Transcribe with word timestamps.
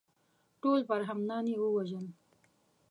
ټول 0.61 0.79
برهمنان 0.89 1.45
یې 1.51 1.57
ووژل. 1.59 2.05